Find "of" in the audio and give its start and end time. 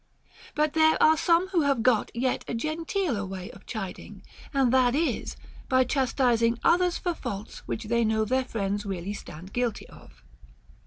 3.51-3.67, 9.89-10.23